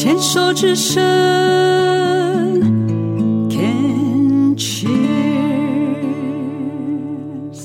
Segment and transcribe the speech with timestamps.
[0.00, 1.02] 牵手之声
[3.50, 5.18] ，Can Cheers。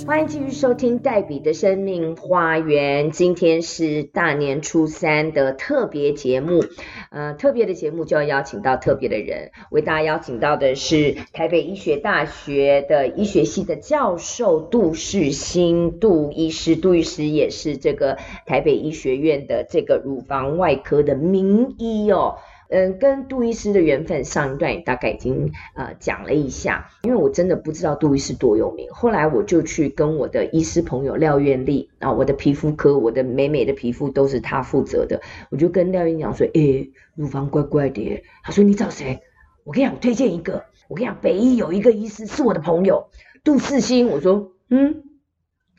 [0.07, 3.11] 欢迎继续收听黛比的生命花园。
[3.11, 6.65] 今天是大年初三的特别节目，
[7.13, 18.17] 呃，特别的节目就要邀请到特别的人，为大家邀请到的是台北医学大学的医学系的教授杜世新杜医师，杜医师也是这个
[18.47, 22.39] 台北医学院的这个乳房外科的名医哦。
[22.73, 39.21] 嗯，跟杜医师的缘分，上一段也大概已经呃讲了一下，因为我真的不知道杜医师多有名，后来我就去跟我的医师朋友廖苑丽啊，我的皮肤科，我的美美的皮肤都是他负责的，我就跟廖苑讲说，诶，乳房怪怪的，他说你找谁？
[39.63, 43.05] 我跟你讲，我推荐一个，我跟你讲，北医有一个医师是我的朋友，
[43.43, 45.03] 杜世兴，我说，嗯。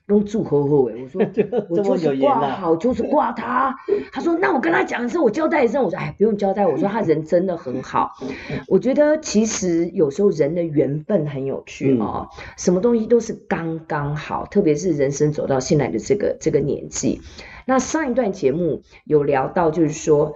[0.06, 1.22] 用祝贺贺哎，我说
[1.70, 3.74] 我就是挂好，就是挂他。
[4.12, 5.82] 他说那我跟他讲一声，我交代一声。
[5.82, 6.66] 我说哎，不用交代。
[6.66, 8.12] 我说他人真的很好。
[8.68, 12.28] 我觉得其实有时候人的缘分很有趣哦，
[12.58, 17.22] 什么东西都是刚刚好，特别是人生走到现在的这个这个年纪。
[17.64, 20.34] 那上一段节目有聊到，就是说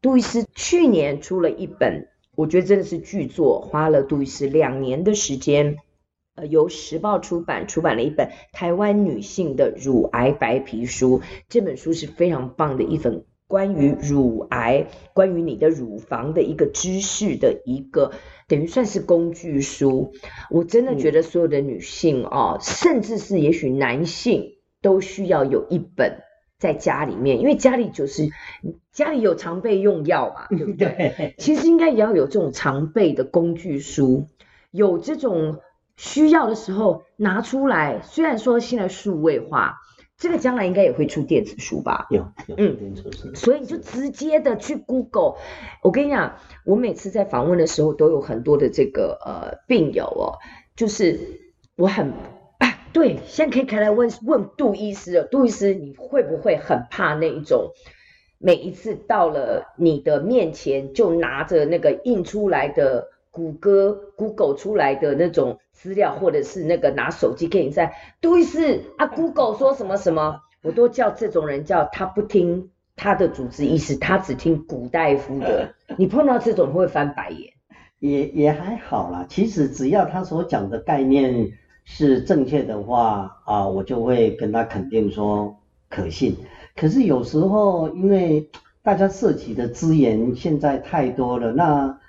[0.00, 5.78] 杜医师去年出了一本，我觉得真的是巨作，花了杜医师两年的时间。
[6.38, 18.12] 呃，由时报出版出版了一本《台湾女性的乳癌白皮书》，这本书是非常棒的一本关于乳癌、关于你的乳房的一个知识的一个，
[18.46, 20.12] 等于算是工具书。
[20.48, 26.20] 我真的觉得所有的女性哦，甚至是也许男性都需要有一本
[26.60, 28.28] 在家里面，因为家里就是
[28.92, 31.34] 家里有常备用药嘛，对不 对？
[31.36, 34.28] 其实应该也要有这种常备的工具书，
[34.70, 35.58] 有这种。
[35.98, 39.80] 需要的时候拿出来，虽然说现在数位化，
[40.16, 42.06] 这个将来应该也会出电子书吧？
[42.08, 42.32] 有。
[42.56, 42.94] 嗯，
[43.34, 45.34] 所以你就直接的去 Google。
[45.82, 50.38] 我跟你讲，我每次在访问的时候，都有很多的这个呃病友哦，
[50.76, 51.18] 就是
[51.74, 52.12] 我很
[52.58, 55.24] 啊， 对，现在可以开来问问杜医师了。
[55.24, 57.72] 杜医师，你会不会很怕那一种？
[58.38, 63.08] 每一次到了你的面前，就拿着那个印出来的。
[63.38, 75.72] 谷歌、Google 出来的那种资料，或者是那个拿手机给你在，杜医师啊，Google 说什么什么，我都叫这种人叫他不听他的主治医师，他只听古大夫的。
[75.96, 77.52] 你碰到这种会翻白眼？
[78.00, 81.52] 也也还好啦，其实只要他所讲的概念
[81.84, 85.56] 是正确的话啊，我就会跟他肯定说
[85.88, 86.36] 可信。
[86.74, 88.50] 可是有时候因为
[88.82, 92.00] 大家涉及的资源现在太多了，那。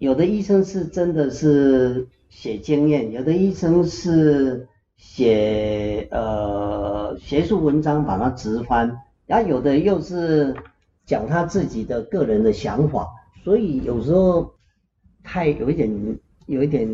[0.00, 4.66] 有的医生是真的是写经验，有的医生是
[4.96, 8.96] 写呃学术文章把它直翻，
[9.26, 10.54] 然后有的又是
[11.04, 13.06] 讲他自己的个人的想法，
[13.44, 14.54] 所以有时候
[15.22, 16.88] 太有一点有一点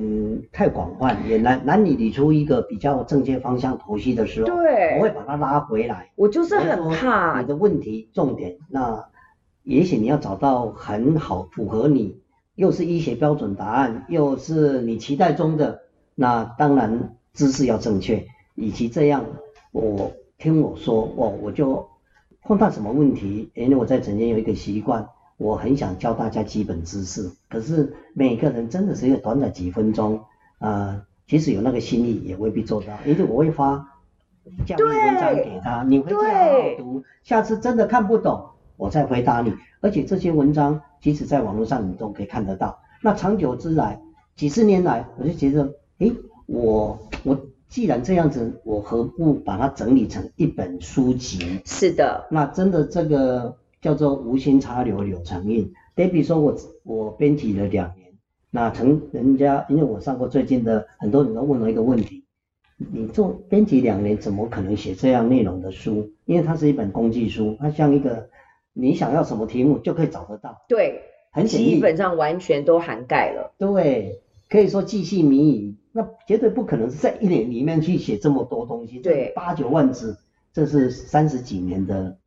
[0.50, 6.11] 太广泛，也难难以理出一个比较正确方向头绪的时候，对，我会把它拉回来。
[6.17, 9.06] 我就是很怕你的问题重点，那
[9.62, 12.19] 也许你要找到很好符合你。
[12.56, 15.83] 又是医学标准答案，又是你期待中的，
[16.15, 19.25] 那当然知识要正确，以及这样，
[19.72, 21.87] 我听我说，我，我就
[22.43, 25.06] 碰到什么问题，因为我在诊间有一个习惯，
[25.37, 30.17] 我很想教大家基本知识，可是每个人真的是有短短几分钟，
[30.59, 33.87] 啊、呃，即使有那个心意，也未必做到，因为我会发
[34.65, 40.81] 教育文章给他，你回去好好读，下次真的看不懂，我再回答你，而且这些文章。
[40.98, 42.81] 即使在网络上你都可以看得到。
[43.00, 44.00] 那长久之来，
[44.34, 46.12] 几十年来，我就觉得，诶，
[46.47, 47.38] 我我
[47.69, 51.60] 既然这样子，我何不把它整理成一本书籍？
[51.64, 52.26] 是的。
[52.28, 55.72] 那真的这个叫做无心插柳柳成荫。
[55.94, 58.14] Debbie 说我我编辑了两年，
[58.50, 62.25] 那成人家因为我上过最近的很多人都问了一个问题，
[62.78, 66.10] 你做编辑两年怎么可能写这样内容的书？
[66.25, 68.28] 因为它是一本工具书，它像一个。
[68.78, 71.00] 你想要什么题目就可以找得到，对，
[71.32, 73.55] 很基本上完全都涵盖了。
[73.56, 74.20] 对，
[74.50, 78.99] 可以说巨细靡遗，那绝对不可能是在一年里面去写这么多东西。
[78.99, 80.19] 对，八九万字，
[80.52, 82.19] 这是三十几年的。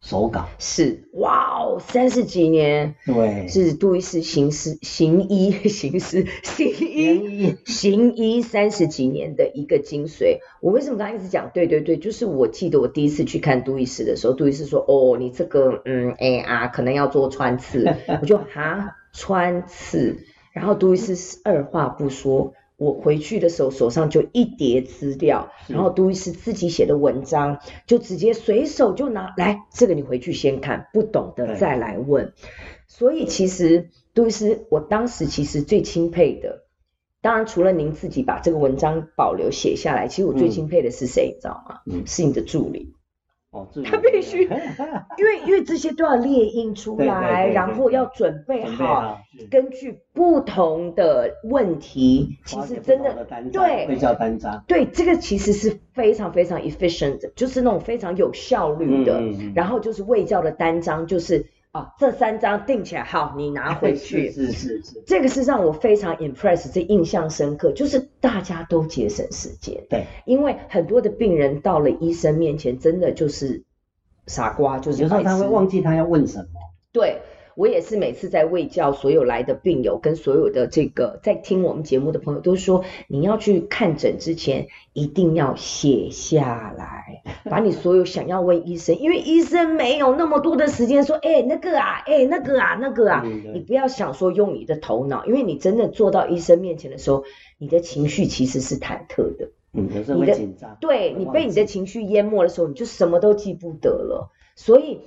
[0.00, 0.48] 手稿。
[0.58, 1.08] 是。
[1.14, 10.38] 哇哦，三十几年，对，是杜医师行师行医行师行医行医三十几年的一个精髓。
[10.60, 11.50] 我为什么刚刚一直讲？
[11.52, 17.84] 对对对，就是我记得我第一次去看杜医师的时候，杜医师说：“哦，你这个嗯哎啊，可能要做穿刺。”
[18.20, 18.94] 我就哈？
[19.12, 20.18] 穿刺，
[20.52, 32.32] 然后杜医师二话不说，我回去的时候手上就一叠资料，然后杜医师自己写的文章，就直接随手就拿来，这个你回去先看，不懂的再来问。
[32.86, 36.66] 所以其实杜医师，我当时其实最钦佩的，
[37.20, 41.80] 当然除了您自己把这个文章保留写下来，其实我最钦佩的是谁，嗯、你知道吗？
[41.84, 42.94] 嗯，是你的助理。
[43.50, 49.18] 哦，他必须，因为因为这些都要列印出来，对对对对，然后要准备好，好
[49.50, 54.62] 根据不同的问题，其实真的，的对，会叫单张。
[54.66, 59.18] 对，这个其实是非常非常 efficient 的，就是那种非常有效率的。
[59.18, 61.46] 嗯嗯嗯，然后就是卫教的单张，就是。
[61.78, 64.30] 啊，这三张定起来，好，你拿 回去。
[64.30, 69.84] 是是是，是，这个是让我非常 impress，这印象深刻，就是大家都节省时间。
[69.88, 73.62] 对，因为很多的病人到了医生面前，真的就是
[74.26, 76.46] 傻瓜，就是有时候他会忘记他要问什么。
[76.92, 77.22] 对。
[77.58, 97.24] 我也是每次在卫教所有来的病友跟所有的这个在听我们节目的朋友，都说你要去看诊之前一定要写下来，把你所有想要问医生，因为医生没有那么多的时间说，哎，那个啊，哎，那个啊，那个啊，你不要想说用你的头脑，因为你真的坐到医生面前的时候，
[97.58, 105.00] 你的情绪其实是忐忑的，嗯，有时候会紧张，对，你被你的情绪淹没的时候，你就什么都记不得了，所以。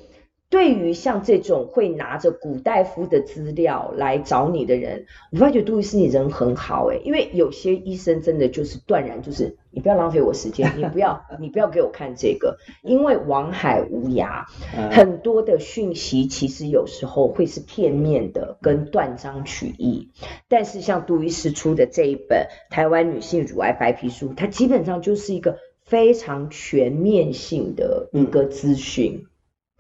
[0.52, 14.44] 对于像这种会拿着古代夫的资料来找你的人，我发觉杜医师你人很好诶，因为有些医生真的就是断然就是你不要浪费我时间， 你不要你不要给我看这个，因为王海无涯，
[14.92, 20.10] 很多的讯息其实有时候会是片面的跟断章取义，
[20.50, 29.28] 但是像杜医师出的这一本《台湾女性乳癌白皮书》，它基本上就是一个非常全面性的一个资讯。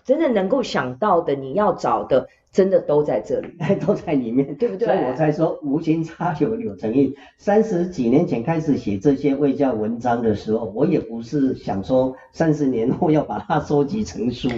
[0.03, 3.49] 真的能够想到的，你要找的，真的都在这里，
[3.85, 4.87] 都在里面，对不对？
[4.87, 7.15] 所以我才说无心插柳柳成荫。
[7.37, 14.49] 三十几年前开始写这些卫教文章的时候，我也不是想说三十年后要把它收集成书。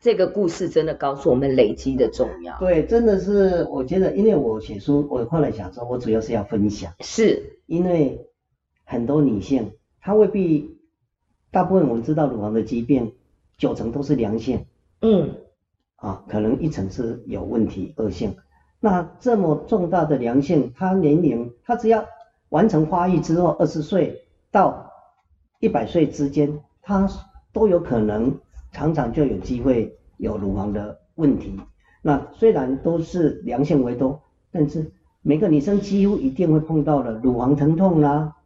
[0.00, 2.58] 这个故事真的告诉我们累积的重要。
[2.58, 8.26] 对，真的是，我觉得，因为我写书，我后来想说，我主要是要分享，是因为
[8.84, 9.70] 很多女性，
[10.00, 10.76] 她未必，
[11.52, 13.12] 大部分我们知道乳房的疾病，
[13.56, 14.66] 九成都是良性。
[15.02, 15.34] 嗯，
[15.96, 18.34] 啊，可能一层是有问题，恶性。
[18.80, 22.04] 那这么重大的良性，他年龄，他只要
[22.48, 24.90] 完成发育之后，二十岁到
[25.60, 27.08] 一百岁之间，他
[27.52, 28.38] 都有可能
[28.72, 31.60] 常常就有机会有乳房的问题。
[32.00, 34.20] 那虽然都是良性为多，
[34.50, 38.36] 但是每个女生几乎一定会碰到的乳房疼痛啦、啊，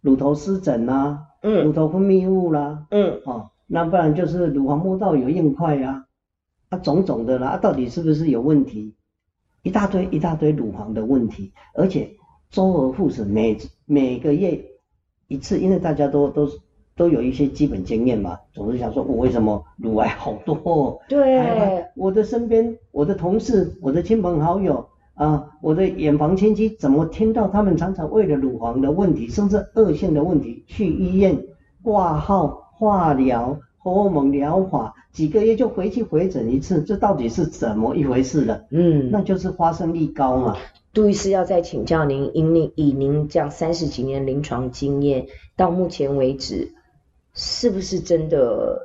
[0.00, 6.05] 乳头湿疹啦、啊，嗯，乳头分泌物啦、啊，嗯，哦，那不然就是乳房摸到有硬块呀、
[6.68, 6.76] 啊。
[6.76, 8.94] 啊，种种的啦，啊，到底是不是有问题？
[9.62, 12.10] 一大堆一大堆乳房的问题，而且
[12.50, 14.64] 周而复始，每每个月
[15.26, 16.48] 一次，因为大家都都
[16.94, 21.00] 都有一些基本经验嘛，总是想说，我为什么乳癌好多哦？
[21.08, 31.44] 对，我的身边，我的同事，我的亲朋好友啊，我的远房亲戚，怎么听到他们常常为了乳房的问题，甚至恶性的问题，去医院
[31.82, 33.58] 挂号、化疗、
[33.94, 34.94] 荷尔蒙疗法？
[35.12, 38.62] 几个月就回去回诊一次，这到底是怎么一回事呢？
[38.70, 40.56] 嗯，那就是发生率高嘛。
[40.92, 46.72] 杜医师要再请教您，以您以您这样三十几年临床经验，到目前为止，
[47.32, 48.82] 是不是真的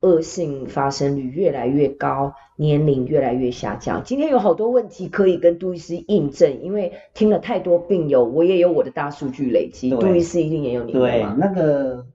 [0.00, 4.04] 恶性发生率越来越高，年龄越来越下降？
[4.04, 11.00] 今天有好多问题可以跟杜医师印证，因为听了太多病友，我也有我的大数据累积，杜医师一定也有你的。
[11.00, 12.06] 对，那个。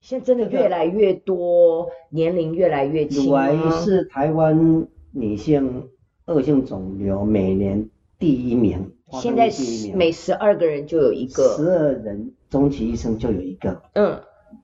[0.00, 3.26] 现在真的越来越多，年龄越来越轻。
[3.26, 5.88] 乳癌是台湾女性
[6.24, 7.88] 恶性肿瘤每年
[8.18, 8.92] 第一名。
[9.12, 9.50] 现在
[9.94, 11.54] 每十二个人就有一个。
[11.54, 13.82] 十二人终其一生就有一个。
[13.92, 14.18] 嗯。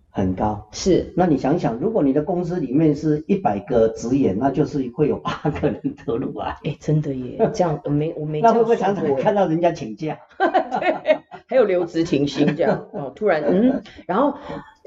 [0.09, 0.67] 很高。
[0.73, 1.13] 是。
[1.15, 6.57] 那你想想，如果你的公司里面是一百个职员，那就是会有八个人得乳癌。
[6.65, 7.39] 哎，真的耶！
[7.53, 8.41] 这样我没我没。
[8.41, 10.19] 那会不会常常看到人家请假？
[10.39, 11.19] 对。
[11.49, 14.37] 还有留职停薪这样，哦，突然嗯，然后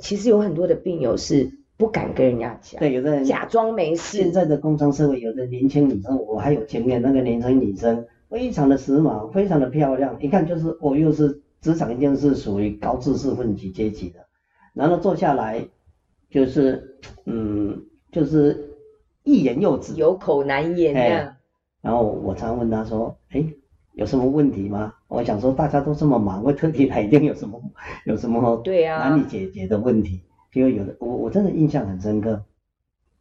[0.01, 4.17] 其实有很多的病友是不敢跟人家讲，对，有的人假装没事。
[4.17, 14.19] 现在的工商社会，有的年轻女生，我还有前面，那个年轻女生非常的时髦，非常的漂亮，一看就是我又是职场一定是属于高知识分子阶级的，
[14.73, 15.67] 然后坐下来
[16.29, 18.75] 就是嗯，就是
[19.23, 21.35] 欲言又止，有口难言这样。
[21.81, 23.45] 然后我常问他说，哎。
[23.93, 24.93] 有什么问题吗？
[25.07, 27.61] 我想说大家都这么忙，我特地来一定有什么
[28.05, 30.21] 有什么对啊难以解决的问题。
[30.53, 32.43] 因为有的我我真的印象很深刻，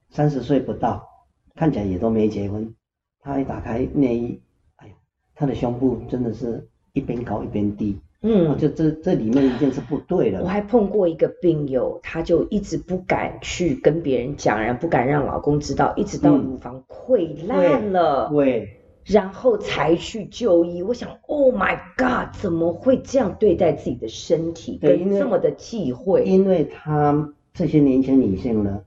[0.09, 1.07] 三十岁不到，
[1.55, 2.75] 看起来也都没结婚。
[3.21, 4.41] 他一打开内衣，
[4.77, 4.95] 哎呀，
[5.35, 10.41] 他的胸部真的是一边高一边低，嗯，就这这里面一定是不对的。
[10.41, 18.78] 我还碰过一个病友，她就一直不敢去跟别人讲，然后不敢让老公知道，一直到乳房溃烂了，嗯、对，
[19.09, 20.83] 然后才去就医。
[20.83, 26.25] 我想，Oh my God，怎么会这样对待自己的身体，跟这么的忌讳？
[26.25, 28.83] 因为他这些年轻女性呢，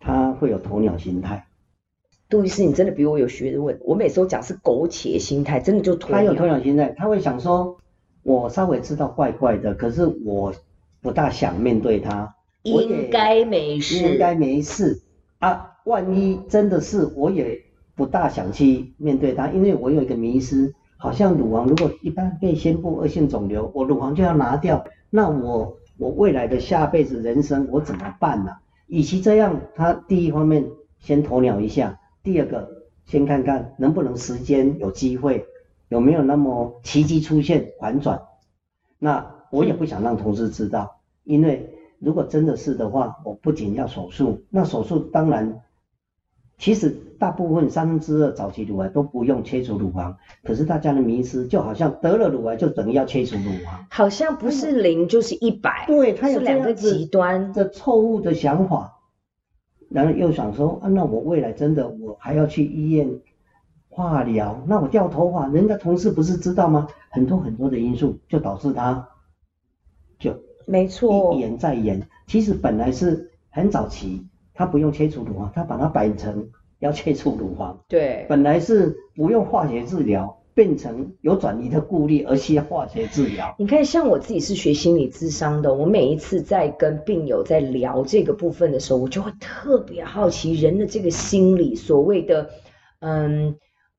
[0.00, 1.46] 她会有鸵鸟心态。
[2.28, 3.78] 杜医师，你真的比我有学问。
[3.82, 6.16] 我每次都讲是苟且心态，真的就鸵鸟。
[6.16, 7.76] 他有鸵鸟心态，他会想说，
[8.22, 10.52] 我稍微知道怪怪的，可是我
[11.00, 12.34] 不大想面对他。
[12.62, 14.08] 应该没事。
[14.08, 15.02] 应该没事
[15.38, 17.62] 啊，万一真的是，我也
[17.96, 28.52] 不大想去面对他，因为我有一个迷失，好像乳房如果一旦被宣布恶性肿瘤，我乳房就要拿掉，那我我未来的下辈子人生我怎么办呢、
[28.86, 30.66] 与其这样，他第一方面
[30.98, 31.98] 先鸵鸟一下。
[32.22, 32.68] 第二个，
[33.06, 35.46] 先看看能不能时间有机会，
[35.88, 38.20] 有没有那么奇迹出现反转。
[38.98, 45.60] 那我也不想让同事知道，因为如果真的是的话，我不仅要手术，那手术当然，
[46.58, 58.94] 其实大部分三分之二早期乳癌都不用切除乳房，可是大家的迷失就好像得了乳癌就等于要切除乳房，好像不是零就是一百，对，它有两个极端的错误的想法。
[59.88, 63.20] 然后又想说啊，那我未来真的我还要去医院
[63.88, 66.88] 化疗，那我掉头发，人家同事不是知道吗？
[67.10, 69.08] 很多很多的因素就导致他
[70.18, 70.34] 就
[70.66, 72.08] 没错，一延再延。
[72.26, 76.48] 其实本来是很早期，他不用切除乳房，他把它摆成
[76.80, 77.78] 要切除乳房。
[77.86, 80.42] 对，本来是不用化学治疗。
[80.56, 83.54] 变成有转移的顾虑，而需要化学治疗。
[83.58, 92.48] 你看，像我自己是学心理智商的，我每一次在跟病友在聊这个部分的时候，我就会特别好奇人的这个心理，所谓的
[93.00, 93.56] 嗯，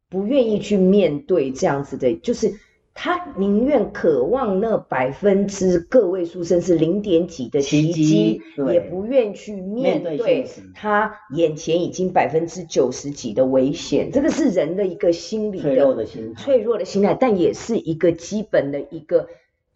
[0.09, 2.51] 不愿意去面对这样子的，就是。
[2.99, 8.41] 他宁愿渴望那百分之个位数，甚至零点几的奇迹，
[8.73, 14.09] 也不愿去面对他眼前已经百分之九十几的危险。
[14.11, 19.27] 这个是人的一个心理的脆弱的心态，脆弱的心态，但也是一个基本的一个，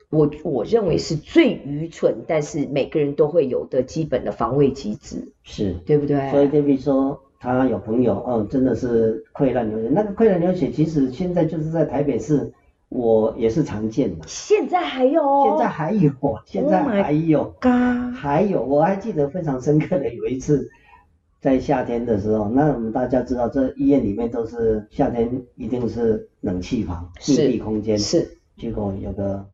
[0.10, 6.32] 我我认为是最愚蠢，但是每个人都会有的基本的防卫机制，是对不对？
[6.32, 12.52] 所以 David 说他有朋友，嗯，真的是溃烂流血，那个溃烂流血其实现在就是在台北市。
[12.92, 16.12] 我也是常见的，现在还有，现在还有，
[16.46, 20.70] 现在还有，Oh God，还有，我还记得非常深刻的有一次，
[21.40, 29.46] 在夏天的时候，那我们大家知道，这医院里面都是夏天一定是冷气房，密闭空间，是，结果有个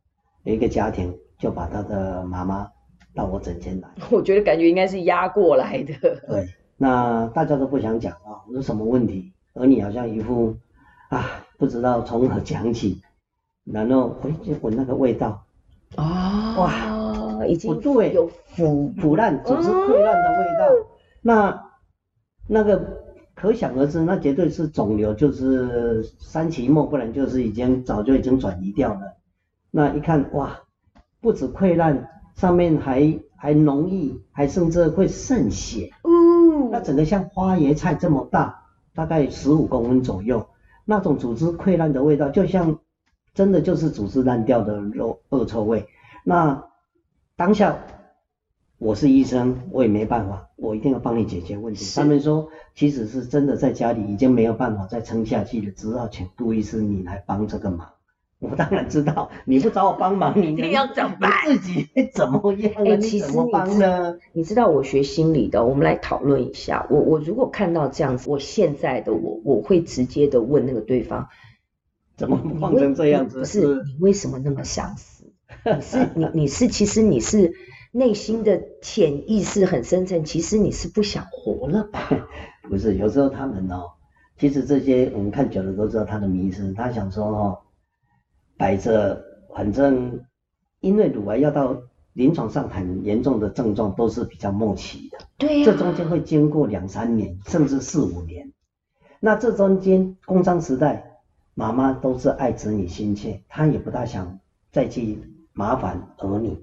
[0.42, 2.68] 有一个家庭就把他的妈妈
[3.14, 5.94] 到我诊间来， 我觉得感觉应该是压过来的，
[6.26, 10.56] 对，那大家都不想讲啊，我说什么问题，而你好像一副
[11.08, 13.00] 啊不知道从何讲起。
[13.70, 15.44] 然后回去闻那个味道，
[15.96, 16.62] 啊、哦，
[17.38, 17.70] 哇，已经
[18.12, 20.74] 有腐腐烂、组织溃烂的味道。
[20.74, 20.86] 哦、
[21.20, 21.64] 那
[22.46, 22.80] 那个
[23.34, 29.00] 可想而知，那绝对是肿瘤，就是三期末，不然就是已经早就已经转移掉了。
[29.70, 30.60] 那一看，哇，
[31.20, 35.90] 不止溃烂，上面还还脓液，还甚至会渗血。
[36.04, 38.62] 嗯，那整个像花椰菜这么大，
[38.94, 40.46] 大概十五公分左右，
[40.86, 42.78] 那种组织溃烂的味道，就像。
[43.38, 45.86] 真的就是组织烂掉的肉恶臭味。
[46.24, 46.64] 那
[47.36, 47.84] 当下
[48.78, 51.84] 我是医生，我也没办法，我一定要帮你解决问题。
[51.94, 57.88] 他们说，其实是真的在家里已经没有办法再撑下去了，只好请杜医师你来帮这个忙。
[58.42, 61.30] 我当然知道，你不找我帮忙， 你你要怎么办？
[61.46, 62.72] 自己怎么样？
[62.78, 64.18] 哎、欸，其实你怎么帮呢？
[64.32, 66.88] 你知道我学心理的，我们来讨论一下。
[66.90, 71.28] 我我如果看到这样子，我现在的我我会直接的问那个对方。
[72.18, 73.38] 怎么放成这样子？
[73.38, 75.32] 不是你为什么那么想死？
[75.64, 77.54] 你是你你是其实你是
[77.92, 82.10] 内心的潜意识很深层，其实你是不想活了吧？
[82.68, 83.92] 不是，有时候他们哦，
[84.36, 86.72] 其实这些我们看久了都知道他的迷思。
[86.74, 87.58] 他想说哦，
[88.56, 89.22] 摆着
[89.54, 90.20] 反正
[90.80, 91.80] 因为乳癌要到
[92.14, 98.52] 临床上很严重的症状都是比较末期的，对呀、啊，这中间会经过两三年甚至四五年，
[99.20, 101.04] 那这中间工商时代。
[101.58, 104.38] 妈妈都是爱子女心切，她也不大想
[104.70, 105.18] 再去
[105.52, 106.56] 麻烦儿女，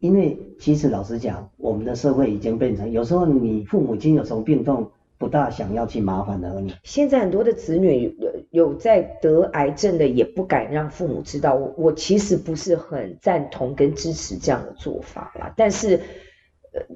[0.00, 6.72] 因为其实老实讲，我们的社会已经变成，有时候你父母亲有什么病痛，不大想要去麻烦儿女。
[6.82, 8.12] 现在很多的子女
[8.50, 11.54] 有在得癌症的，也不敢让父母知道。
[11.54, 16.00] 我我其实不是很赞同跟支持这样的做法啦，但是。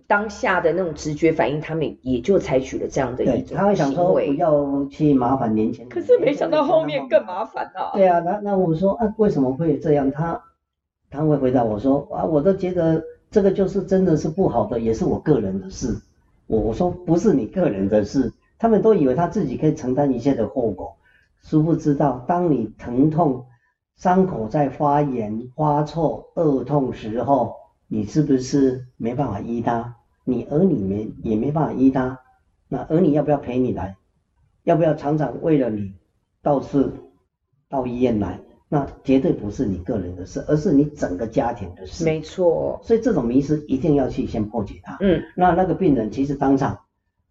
[0.06, 5.88] 当下的那种直觉反应，他们也就采取了这样的一种想说不要去麻烦年轻人。
[5.88, 7.92] 可是没想到后面更麻烦啊。
[7.94, 10.10] 对啊，那那我说啊，为什么会这样？
[10.10, 10.42] 他
[11.10, 15.96] 他会回答我说啊，我都觉得这个就是真的是不好的，也是我个人的事。
[16.46, 20.96] 我我说不是你个人的事，他们都以为他自己可以承担一切的后果，
[21.42, 23.44] 殊不知道当你疼痛、
[23.96, 27.54] 伤口在发炎、发臭、恶痛时候，
[27.88, 29.96] 你是不是没办法医他？
[30.24, 32.20] 你儿女没也没办法医他，
[32.68, 33.96] 那儿女要不要陪你来？
[34.64, 35.94] 要不要常常为了你
[36.42, 36.92] 到处
[37.68, 38.40] 到医院来？
[38.68, 42.04] 那绝对不是你个人的事，而是你整个家庭的事。
[42.04, 42.78] 没错。
[42.82, 44.98] 所以这种迷失一定要去先破解它。
[45.00, 45.22] 嗯。
[45.34, 46.78] 那那个病人其实当场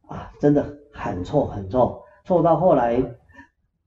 [0.07, 3.15] 啊，真的很错很错，错到后来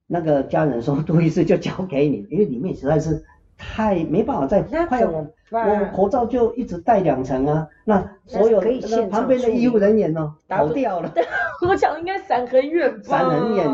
[0.07, 3.25] 那个家人说 杜医师就交给你，因为里面实在是
[3.61, 5.05] 太没办法再快。
[5.05, 8.61] 我口罩就一直戴两层啊，那所有
[9.11, 11.13] 旁边的医护人员呢，跑掉了。
[11.69, 13.19] 我想应该闪很远吧。
[13.19, 13.67] 闪很远，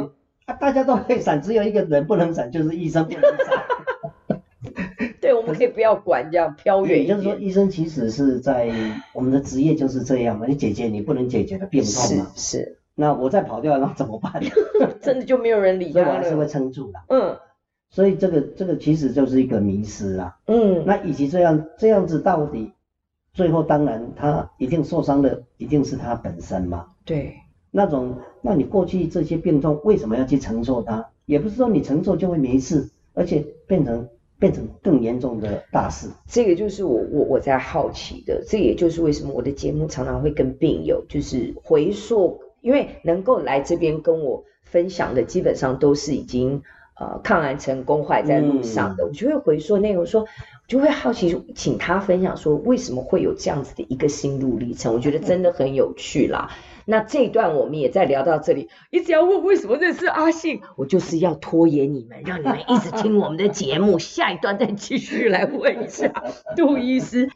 [0.47, 4.41] 啊，大家都可以闪，只有一个人不能闪，就是医生不能闪。
[5.21, 7.03] 对，我们可以不要管这样飘远。
[7.03, 8.71] 也就是说，医生其实是在
[9.13, 12.33] 我们的职业就是这样嘛，你解决你不能解决的病痛嘛。
[12.35, 12.59] 是。
[12.59, 14.33] 是那我再跑掉，那怎么办？
[15.03, 16.07] 真的就没有人理他了。
[16.07, 16.99] 所以我还是会撑住的。
[17.09, 17.37] 嗯。
[17.89, 22.73] 所以这个这个其实就是一个迷失啊，嗯，那以及这样这样子到底，
[23.33, 27.35] 最后当然他一定受伤的一定是他本身嘛，对，
[27.71, 31.07] 那种那你过去这些病痛为什么要去承受它？
[31.25, 36.09] 也不是说你承受就会没事，而且变成变成更严重的大事。
[36.29, 46.63] 这个就是我我我在好奇的，这也就是为什么我的节目常常会跟病友就是回溯，因为能够来这边跟我分享的基本上都是已经。
[46.99, 50.27] 呃，抗癌成功，还在路上的，嗯、我就会回溯内容说，我
[50.67, 54.95] 就会好奇，请他分享说，为什么会有这样子的一个心路历程？
[54.95, 56.49] 我觉得真的很有趣啦。
[56.51, 66.11] 嗯、那这一段我们也在聊到这里，一直要问为什么认识阿信，我就是要拖延你们，让你们一直听我们的节目，下一段再继续来问一下
[66.57, 67.29] 杜医师。